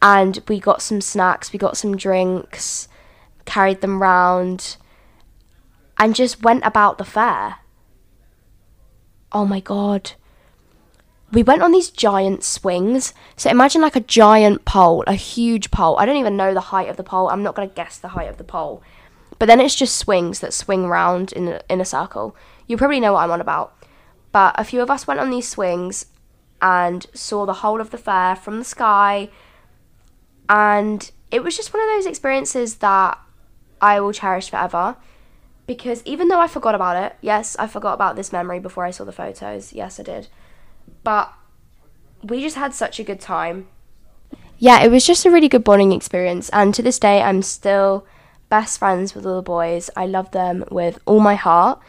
[0.00, 2.86] and we got some snacks, we got some drinks
[3.48, 4.76] carried them round,
[5.96, 7.56] and just went about the fair.
[9.32, 10.12] Oh my god.
[11.32, 13.12] We went on these giant swings.
[13.36, 15.98] So imagine like a giant pole, a huge pole.
[15.98, 17.28] I don't even know the height of the pole.
[17.28, 18.82] I'm not going to guess the height of the pole.
[19.38, 22.34] But then it's just swings that swing round in a, in a circle.
[22.66, 23.77] You probably know what I'm on about.
[24.32, 26.06] But a few of us went on these swings
[26.60, 29.30] and saw the whole of the fair from the sky.
[30.48, 33.18] And it was just one of those experiences that
[33.80, 34.96] I will cherish forever.
[35.66, 38.90] Because even though I forgot about it, yes, I forgot about this memory before I
[38.90, 39.72] saw the photos.
[39.72, 40.28] Yes, I did.
[41.04, 41.32] But
[42.22, 43.68] we just had such a good time.
[44.58, 46.48] Yeah, it was just a really good bonding experience.
[46.50, 48.06] And to this day, I'm still
[48.48, 49.90] best friends with all the boys.
[49.94, 51.80] I love them with all my heart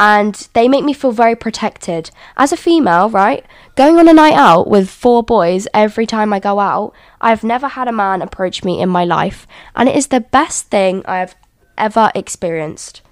[0.00, 2.10] and they make me feel very protected.
[2.36, 3.44] As a female, right,
[3.76, 7.68] going on a night out with four boys every time I go out, I've never
[7.68, 11.18] had a man approach me in my life, and it is the best thing I
[11.18, 11.36] have
[11.78, 13.02] ever experienced.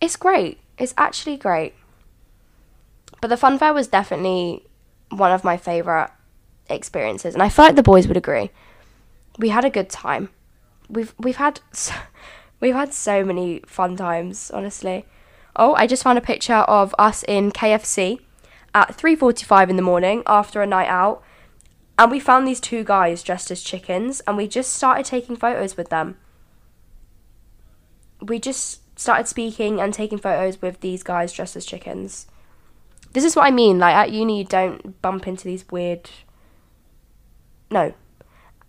[0.00, 0.58] It's great.
[0.78, 1.74] It's actually great.
[3.20, 4.66] But the fun fair was definitely
[5.08, 6.10] one of my favourite
[6.68, 8.50] experiences, and I feel like the boys would agree.
[9.38, 10.28] We had a good time.
[10.88, 11.94] We've we've had so,
[12.60, 15.06] we've had so many fun times, honestly.
[15.54, 18.20] Oh, I just found a picture of us in KFC
[18.74, 21.22] at 3:45 in the morning after a night out.
[21.98, 25.76] And we found these two guys dressed as chickens and we just started taking photos
[25.76, 26.16] with them.
[28.20, 32.26] We just started speaking and taking photos with these guys dressed as chickens.
[33.12, 36.08] This is what I mean, like at uni you don't bump into these weird
[37.70, 37.94] No.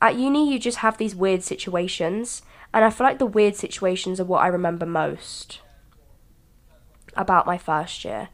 [0.02, 2.42] at uni, you just have these weird situations,
[2.74, 5.62] and I feel like the weird situations are what I remember most
[7.16, 8.30] about my first year.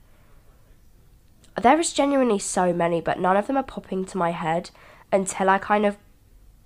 [1.61, 4.71] There is genuinely so many, but none of them are popping to my head
[5.11, 5.97] until I kind of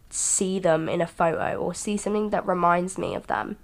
[0.09, 3.57] see them in a photo or see something that reminds me of them.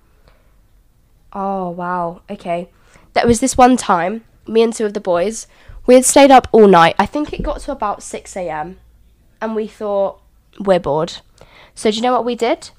[1.31, 2.21] Oh, wow.
[2.29, 2.69] Okay.
[3.13, 5.45] There was this one time, me and two of the boys,
[5.85, 6.95] we had stayed up all night.
[6.97, 8.79] I think it got to about 6 a.m.
[9.41, 10.21] And we thought,
[10.59, 11.17] we're bored.
[11.75, 12.71] So, do you know what we did?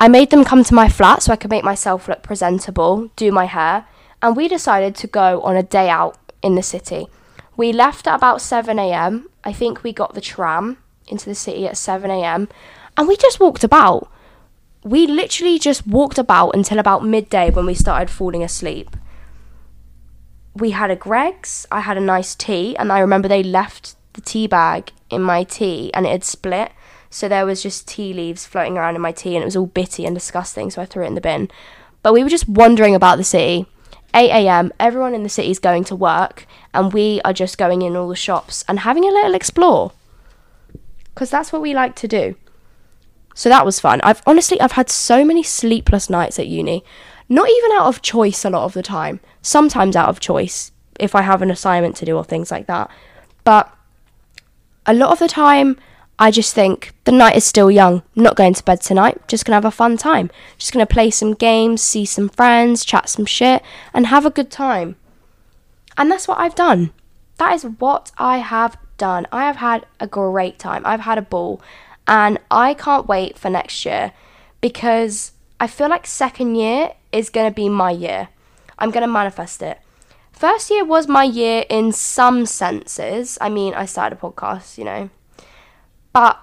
[0.00, 3.30] I made them come to my flat so I could make myself look presentable, do
[3.30, 3.86] my hair,
[4.24, 7.06] and we decided to go on a day out in the city.
[7.58, 9.28] We left at about 7 a.m.
[9.44, 12.48] I think we got the tram into the city at 7 a.m.
[12.96, 14.10] and we just walked about.
[14.82, 18.96] We literally just walked about until about midday when we started falling asleep.
[20.54, 24.22] We had a Greggs, I had a nice tea, and I remember they left the
[24.22, 26.72] tea bag in my tea and it had split.
[27.10, 29.66] So there was just tea leaves floating around in my tea and it was all
[29.66, 31.50] bitty and disgusting, so I threw it in the bin.
[32.02, 33.66] But we were just wandering about the city.
[34.14, 37.82] 8 a.m., everyone in the city is going to work, and we are just going
[37.82, 39.92] in all the shops and having a little explore
[41.14, 42.34] because that's what we like to do.
[43.34, 44.00] So that was fun.
[44.02, 46.84] I've honestly I've had so many sleepless nights at uni.
[47.28, 49.20] Not even out of choice a lot of the time.
[49.42, 52.90] Sometimes out of choice if I have an assignment to do or things like that.
[53.42, 53.72] But
[54.86, 55.78] a lot of the time
[56.18, 58.02] I just think the night is still young.
[58.16, 59.26] I'm not going to bed tonight.
[59.26, 60.30] Just gonna have a fun time.
[60.58, 64.50] Just gonna play some games, see some friends, chat some shit, and have a good
[64.50, 64.96] time.
[65.96, 66.92] And that's what I've done.
[67.38, 69.26] That is what I have done.
[69.32, 70.82] I have had a great time.
[70.84, 71.60] I've had a ball.
[72.06, 74.12] And I can't wait for next year
[74.60, 78.28] because I feel like second year is to be my year.
[78.78, 79.78] I'm to manifest it.
[80.32, 83.38] First year was my year in some senses.
[83.40, 85.10] I mean, I started a podcast, you know.
[86.14, 86.40] But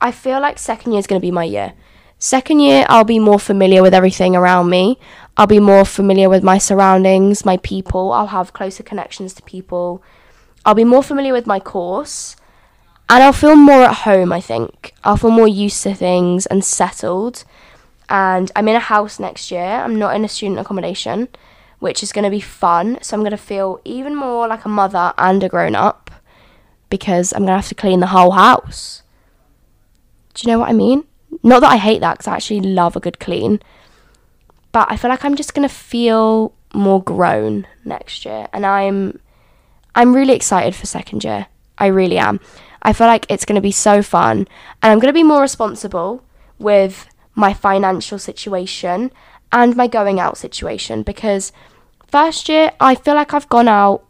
[0.00, 1.72] I feel like second year is going to be my year.
[2.18, 4.98] Second year, I'll be more familiar with everything around me.
[5.36, 8.12] I'll be more familiar with my surroundings, my people.
[8.12, 10.04] I'll have closer connections to people.
[10.64, 12.36] I'll be more familiar with my course
[13.08, 14.94] and I'll feel more at home, I think.
[15.02, 17.44] I'll feel more used to things and settled.
[18.08, 19.64] And I'm in a house next year.
[19.64, 21.28] I'm not in a student accommodation,
[21.78, 22.98] which is going to be fun.
[23.02, 26.01] So I'm going to feel even more like a mother and a grown up
[26.92, 29.02] because I'm going to have to clean the whole house.
[30.34, 31.04] Do you know what I mean?
[31.42, 33.60] Not that I hate that because I actually love a good clean.
[34.72, 38.46] But I feel like I'm just going to feel more grown next year.
[38.52, 39.18] And I'm
[39.94, 41.46] I'm really excited for second year.
[41.78, 42.40] I really am.
[42.82, 44.46] I feel like it's going to be so fun
[44.82, 46.22] and I'm going to be more responsible
[46.58, 49.10] with my financial situation
[49.50, 51.52] and my going out situation because
[52.06, 54.04] first year I feel like I've gone out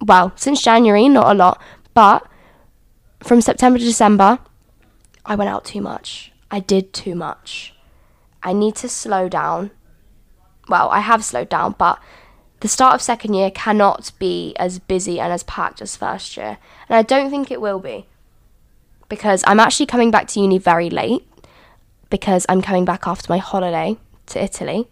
[0.00, 1.60] well, since January, not a lot,
[1.96, 2.28] but
[3.20, 4.38] from September to December
[5.24, 6.30] I went out too much.
[6.50, 7.74] I did too much.
[8.42, 9.70] I need to slow down.
[10.68, 11.98] Well, I have slowed down, but
[12.60, 16.58] the start of second year cannot be as busy and as packed as first year.
[16.88, 18.06] And I don't think it will be.
[19.08, 21.26] Because I'm actually coming back to uni very late.
[22.10, 24.88] Because I'm coming back after my holiday to Italy.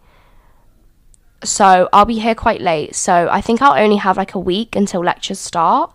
[1.45, 2.95] So I'll be here quite late.
[2.97, 5.93] So I think I'll only have like a week until lectures start,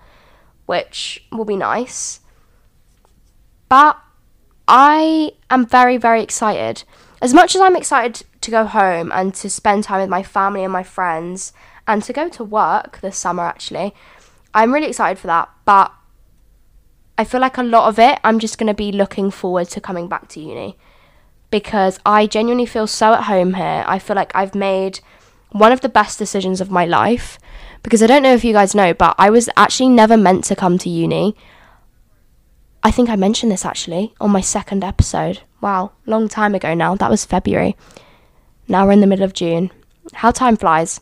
[0.70, 2.20] which will be nice.
[3.70, 3.98] But
[4.68, 6.84] I am very, very excited.
[7.24, 10.64] As much as I'm excited to go home and to spend time with my family
[10.64, 11.54] and my friends
[11.88, 13.96] and to go to work this summer actually.
[14.54, 15.92] I'm really excited for that, but
[17.18, 19.82] I feel like a lot of it I'm just going to be looking forward to
[19.82, 20.78] coming back to uni
[21.50, 23.84] because I genuinely feel so at home here.
[23.88, 25.00] I feel like I've made
[25.52, 27.40] one of the best decisions of my life
[27.84, 30.56] because I don't know if you guys know, but I was actually never meant to
[30.56, 31.36] come to uni.
[32.84, 35.42] I think I mentioned this actually on my second episode.
[35.62, 36.96] Wow, long time ago now.
[36.96, 37.76] That was February.
[38.68, 39.72] Now we're in the middle of June.
[40.14, 41.00] How time flies.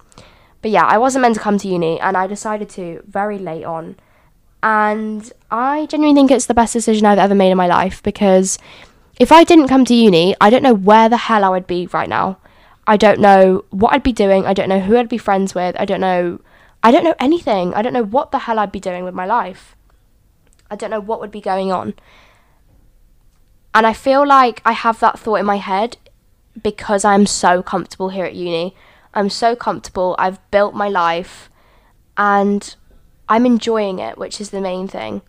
[0.62, 3.64] But yeah, I wasn't meant to come to uni and I decided to very late
[3.64, 3.96] on.
[4.64, 8.58] And I genuinely think it's the best decision I've ever made in my life because
[9.20, 11.88] if I didn't come to uni, I don't know where the hell I would be
[11.88, 12.40] right now.
[12.88, 14.46] I don't know what I'd be doing.
[14.46, 15.76] I don't know who I'd be friends with.
[15.80, 16.40] I don't know
[16.84, 17.74] I don't know anything.
[17.74, 19.76] I don't know what the hell I'd be doing with my life.
[20.70, 21.94] I don't know what would be going on.
[23.74, 25.98] And I feel like I have that thought in my head
[26.62, 28.76] because I'm so comfortable here at uni.
[29.14, 30.16] I'm so comfortable.
[30.18, 31.50] I've built my life
[32.18, 32.76] and
[33.30, 35.22] I'm enjoying it, which is the main thing.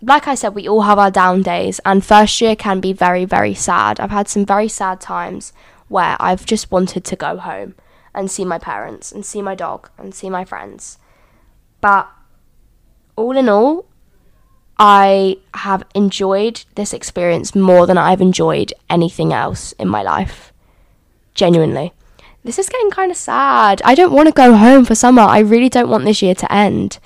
[0.00, 3.24] Like I said, we all have our down days, and first year can be very,
[3.24, 3.98] very sad.
[3.98, 5.52] I've had some very sad times
[5.88, 7.74] where I've just wanted to go home
[8.14, 10.98] and see my parents and see my dog and see my friends.
[11.80, 12.08] But
[13.16, 13.86] all in all,
[14.78, 20.52] I have enjoyed this experience more than I've enjoyed anything else in my life.
[21.34, 21.92] Genuinely.
[22.44, 23.82] This is getting kind of sad.
[23.84, 25.22] I don't want to go home for summer.
[25.22, 26.98] I really don't want this year to end.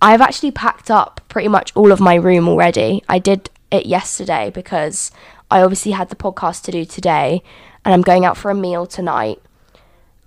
[0.00, 3.02] I've actually packed up pretty much all of my room already.
[3.08, 5.10] I did it yesterday because
[5.50, 7.42] I obviously had the podcast to do today
[7.84, 9.40] and I'm going out for a meal tonight.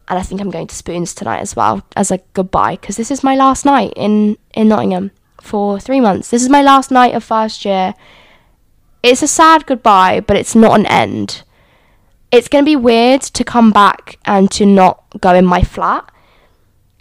[0.07, 3.11] And I think I'm going to Spoons tonight as well as a goodbye because this
[3.11, 6.29] is my last night in, in Nottingham for three months.
[6.29, 7.93] This is my last night of first year.
[9.01, 11.43] It's a sad goodbye, but it's not an end.
[12.31, 16.09] It's going to be weird to come back and to not go in my flat.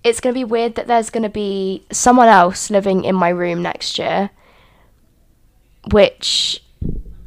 [0.05, 3.29] It's going to be weird that there's going to be someone else living in my
[3.29, 4.31] room next year,
[5.91, 6.63] which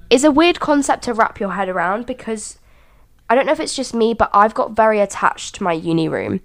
[0.09, 2.59] is a weird concept to wrap your head around because
[3.29, 6.07] I don't know if it's just me, but I've got very attached to my uni
[6.07, 6.41] room.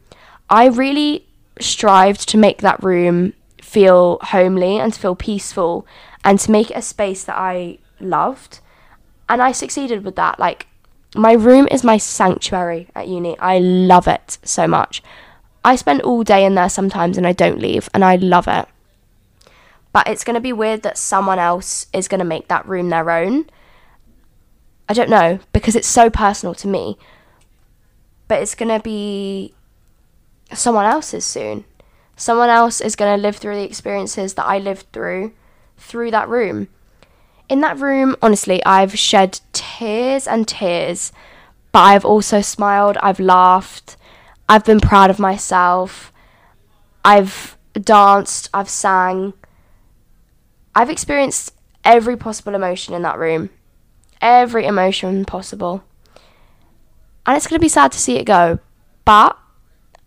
[0.49, 1.26] I really
[1.61, 5.87] strived to make that room feel homely and to feel peaceful
[6.24, 8.61] and to make it a space that I loved.
[9.28, 10.39] And I succeeded with that.
[10.39, 10.66] Like,
[11.14, 13.39] my room is my sanctuary at uni.
[13.39, 15.03] I love it so much.
[15.64, 18.66] I spend all day in there sometimes and I don't leave, and I love it.
[19.93, 22.89] But it's going to be weird that someone else is going to make that room
[22.89, 23.47] their own.
[24.91, 26.99] I don't know, because it's so personal to me.
[28.28, 29.55] But it's going to be
[30.53, 31.64] someone else's soon.
[32.16, 35.32] Someone else is going to live through the experiences that I lived through
[35.78, 36.68] through that room
[37.51, 41.12] in that room, honestly, I've shed tears and tears,
[41.72, 43.97] but I've also smiled, I've laughed,
[44.49, 46.12] I've been proud of myself,
[47.05, 49.32] I've danced, I've sang.
[50.76, 51.53] I've experienced
[51.84, 53.51] every possible emotion in that room.
[54.20, 55.84] Every emotion possible.
[57.26, 58.58] And it's going to be sad to see it go,
[59.04, 59.38] but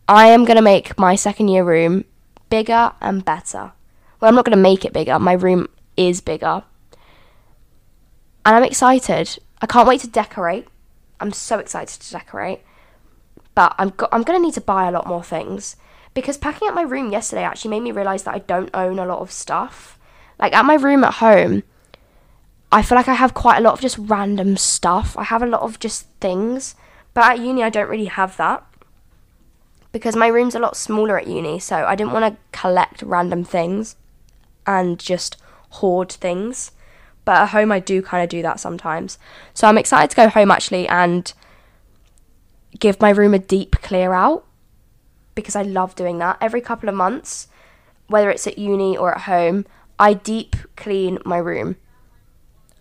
[0.07, 2.05] I am going to make my second year room
[2.49, 3.71] bigger and better.
[4.19, 6.63] Well, I'm not going to make it bigger, my room is bigger,
[8.45, 9.39] and I'm excited.
[9.61, 10.67] I can't wait to decorate.
[11.19, 12.61] I'm so excited to decorate.
[13.55, 15.75] But I'm go- I'm going to need to buy a lot more things
[16.13, 19.05] because packing up my room yesterday actually made me realize that I don't own a
[19.05, 19.97] lot of stuff.
[20.39, 21.63] Like at my room at home,
[22.73, 25.15] I feel like I have quite a lot of just random stuff.
[25.15, 26.73] I have a lot of just things.
[27.13, 28.65] But at uni I don't really have that.
[29.91, 33.43] Because my room's a lot smaller at uni, so I didn't want to collect random
[33.43, 33.95] things
[34.65, 35.37] and just
[35.69, 36.71] hoard things.
[37.25, 39.19] But at home, I do kind of do that sometimes.
[39.53, 41.31] So I'm excited to go home actually and
[42.79, 44.45] give my room a deep clear out
[45.35, 46.37] because I love doing that.
[46.41, 47.47] Every couple of months,
[48.07, 49.67] whether it's at uni or at home,
[49.99, 51.75] I deep clean my room.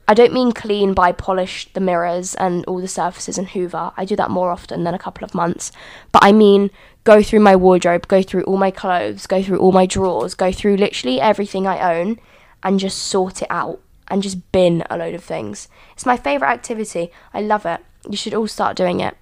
[0.08, 3.92] I don't mean clean by polish the mirrors and all the surfaces and hoover.
[3.96, 5.72] I do that more often than a couple of months.
[6.10, 6.70] But I mean
[7.04, 10.52] go through my wardrobe, go through all my clothes, go through all my drawers, go
[10.52, 12.18] through literally everything I own
[12.62, 15.68] and just sort it out and just bin a load of things.
[15.94, 17.10] It's my favourite activity.
[17.32, 17.80] I love it.
[18.08, 19.16] You should all start doing it.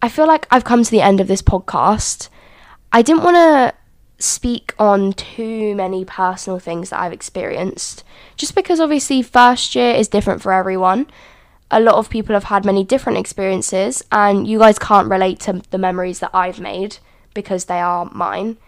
[0.00, 2.28] I feel like I've come to the end of this podcast.
[2.92, 3.74] I didn't want to
[4.20, 8.04] speak on too many personal things that I've experienced,
[8.36, 11.06] just because obviously first year is different for everyone.
[11.70, 15.62] A lot of people have had many different experiences, and you guys can't relate to
[15.70, 16.98] the memories that I've made
[17.34, 18.58] because they are mine.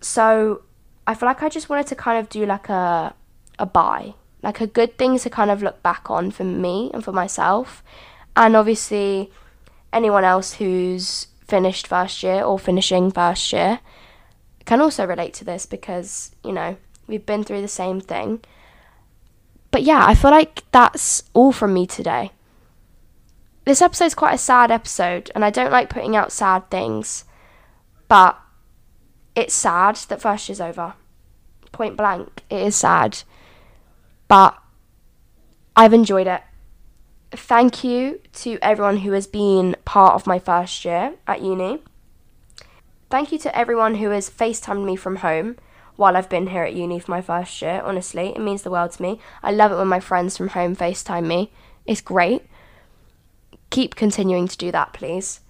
[0.00, 0.62] So
[1.06, 3.14] I feel like I just wanted to kind of do like a
[3.58, 7.04] a buy, like a good thing to kind of look back on for me and
[7.04, 7.84] for myself.
[8.34, 9.30] And obviously,
[9.92, 13.80] anyone else who's finished first year or finishing first year
[14.64, 18.40] can also relate to this because, you know, we've been through the same thing.
[19.70, 22.32] But yeah, I feel like that's all from me today.
[23.64, 27.24] This episode's quite a sad episode, and I don't like putting out sad things,
[28.08, 28.38] but
[29.36, 30.94] it's sad that first year's over.
[31.70, 33.18] Point blank, it is sad
[34.30, 34.56] but
[35.74, 36.40] I've enjoyed it.
[37.32, 41.82] Thank you to everyone who has been part of my first year at uni.
[43.10, 45.56] Thank you to everyone who has FaceTimed me from home
[45.96, 47.82] while I've been here at uni for my first year.
[47.84, 49.18] Honestly, it means the world to me.
[49.42, 51.50] I love it when my friends from home FaceTime me.
[51.84, 52.44] It's great.
[53.70, 55.40] Keep continuing to do that, please.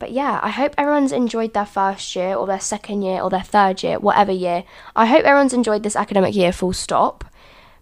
[0.00, 3.42] But yeah, I hope everyone's enjoyed their first year or their second year or their
[3.42, 4.64] third year, whatever year.
[4.96, 7.24] I hope everyone's enjoyed this academic year full stop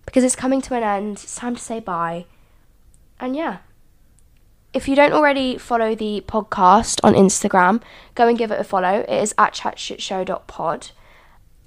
[0.05, 1.13] because it's coming to an end.
[1.23, 2.27] It's time to say bye.
[3.19, 3.59] And yeah.
[4.75, 7.83] If you don't already follow the podcast on Instagram,
[8.15, 9.01] go and give it a follow.
[9.09, 10.91] It is at chatshitshow.pod.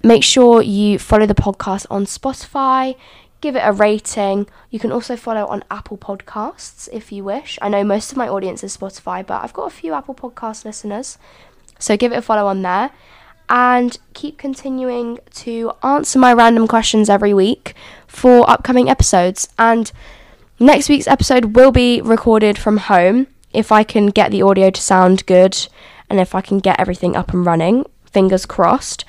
[0.04, 2.96] Make sure you follow the podcast on Spotify,
[3.40, 4.48] give it a rating.
[4.70, 7.58] You can also follow on Apple Podcasts if you wish.
[7.60, 10.64] I know most of my audience is Spotify, but I've got a few Apple Podcast
[10.64, 11.18] listeners.
[11.78, 12.90] So give it a follow on there.
[13.48, 17.74] and keep continuing to answer my random questions every week
[18.06, 19.48] for upcoming episodes.
[19.58, 19.92] And
[20.62, 24.80] next week's episode will be recorded from home if I can get the audio to
[24.80, 25.56] sound good
[26.08, 27.84] and if I can get everything up and running.
[28.04, 29.04] Fingers crossed.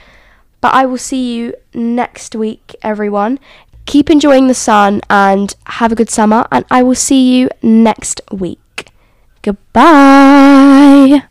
[0.62, 3.40] But I will see you next week, everyone.
[3.86, 8.22] Keep enjoying the sun and have a good summer, and I will see you next
[8.32, 8.88] week.
[9.42, 11.24] Goodbye.